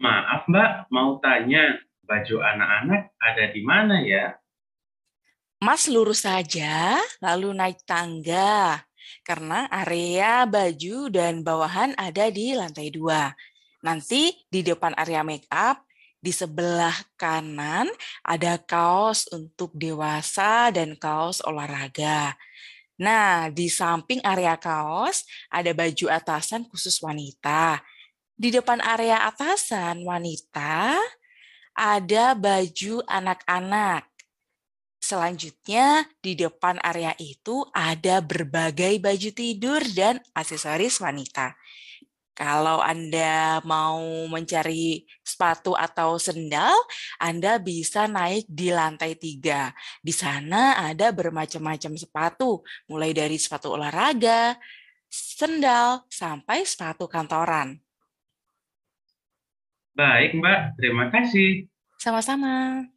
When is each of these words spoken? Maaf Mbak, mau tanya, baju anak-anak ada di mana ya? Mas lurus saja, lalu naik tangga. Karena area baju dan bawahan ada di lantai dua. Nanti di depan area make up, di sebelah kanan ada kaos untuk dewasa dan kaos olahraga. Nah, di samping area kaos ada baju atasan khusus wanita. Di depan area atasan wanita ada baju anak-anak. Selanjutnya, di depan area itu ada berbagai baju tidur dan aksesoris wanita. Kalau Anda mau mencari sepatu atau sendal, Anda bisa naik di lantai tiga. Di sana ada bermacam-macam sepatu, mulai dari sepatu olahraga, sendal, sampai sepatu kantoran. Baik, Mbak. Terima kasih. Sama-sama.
Maaf 0.00 0.48
Mbak, 0.48 0.88
mau 0.88 1.20
tanya, 1.20 1.76
baju 2.08 2.40
anak-anak 2.40 3.12
ada 3.20 3.44
di 3.52 3.60
mana 3.60 4.00
ya? 4.00 4.32
Mas 5.60 5.84
lurus 5.92 6.24
saja, 6.24 6.96
lalu 7.20 7.52
naik 7.52 7.84
tangga. 7.84 8.80
Karena 9.20 9.68
area 9.68 10.48
baju 10.48 11.12
dan 11.12 11.44
bawahan 11.44 11.92
ada 12.00 12.32
di 12.32 12.56
lantai 12.56 12.88
dua. 12.88 13.28
Nanti 13.84 14.32
di 14.48 14.64
depan 14.64 14.96
area 14.96 15.20
make 15.20 15.44
up, 15.52 15.84
di 16.16 16.32
sebelah 16.32 16.96
kanan 17.20 17.92
ada 18.24 18.56
kaos 18.56 19.28
untuk 19.28 19.68
dewasa 19.76 20.72
dan 20.72 20.96
kaos 20.96 21.44
olahraga. 21.44 22.40
Nah, 22.96 23.52
di 23.52 23.68
samping 23.68 24.24
area 24.24 24.56
kaos 24.56 25.28
ada 25.52 25.76
baju 25.76 26.08
atasan 26.08 26.64
khusus 26.72 26.96
wanita. 27.04 27.84
Di 28.40 28.48
depan 28.48 28.80
area 28.80 29.28
atasan 29.28 30.00
wanita 30.00 30.96
ada 31.76 32.32
baju 32.32 33.04
anak-anak. 33.04 34.08
Selanjutnya, 34.96 36.08
di 36.24 36.40
depan 36.40 36.80
area 36.80 37.12
itu 37.20 37.68
ada 37.76 38.24
berbagai 38.24 38.96
baju 38.96 39.30
tidur 39.36 39.84
dan 39.92 40.24
aksesoris 40.32 41.04
wanita. 41.04 41.52
Kalau 42.32 42.80
Anda 42.80 43.60
mau 43.68 44.00
mencari 44.32 45.04
sepatu 45.20 45.76
atau 45.76 46.16
sendal, 46.16 46.72
Anda 47.20 47.60
bisa 47.60 48.08
naik 48.08 48.48
di 48.48 48.72
lantai 48.72 49.20
tiga. 49.20 49.68
Di 50.00 50.16
sana 50.16 50.80
ada 50.80 51.12
bermacam-macam 51.12 51.92
sepatu, 51.92 52.64
mulai 52.88 53.12
dari 53.12 53.36
sepatu 53.36 53.76
olahraga, 53.76 54.56
sendal, 55.12 56.08
sampai 56.08 56.64
sepatu 56.64 57.04
kantoran. 57.04 57.89
Baik, 60.00 60.32
Mbak. 60.40 60.80
Terima 60.80 61.12
kasih. 61.12 61.68
Sama-sama. 62.00 62.88